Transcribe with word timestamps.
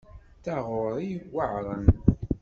D 0.37 0.41
taɣuri 0.43 1.07
yuεren. 1.33 1.85